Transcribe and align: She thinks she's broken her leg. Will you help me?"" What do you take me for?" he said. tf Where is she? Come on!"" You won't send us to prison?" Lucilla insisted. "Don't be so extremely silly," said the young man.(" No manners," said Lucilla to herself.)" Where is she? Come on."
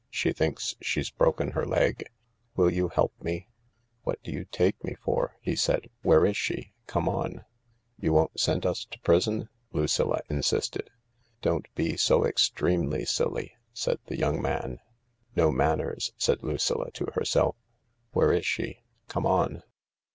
She 0.09 0.31
thinks 0.33 0.73
she's 0.81 1.11
broken 1.11 1.51
her 1.51 1.63
leg. 1.63 2.09
Will 2.55 2.71
you 2.73 2.87
help 2.87 3.13
me?"" 3.21 3.49
What 4.03 4.17
do 4.23 4.31
you 4.31 4.45
take 4.45 4.83
me 4.83 4.95
for?" 4.95 5.37
he 5.41 5.55
said. 5.55 5.83
tf 5.83 5.89
Where 6.01 6.25
is 6.25 6.35
she? 6.35 6.73
Come 6.87 7.07
on!"" 7.07 7.45
You 8.01 8.11
won't 8.11 8.39
send 8.39 8.65
us 8.65 8.83
to 8.85 8.99
prison?" 9.01 9.47
Lucilla 9.73 10.21
insisted. 10.27 10.89
"Don't 11.43 11.67
be 11.75 11.97
so 11.97 12.25
extremely 12.25 13.05
silly," 13.05 13.51
said 13.73 13.99
the 14.07 14.17
young 14.17 14.41
man.(" 14.41 14.79
No 15.35 15.51
manners," 15.51 16.13
said 16.17 16.41
Lucilla 16.41 16.89
to 16.93 17.09
herself.)" 17.13 17.55
Where 18.13 18.33
is 18.33 18.47
she? 18.47 18.81
Come 19.07 19.27
on." 19.27 19.61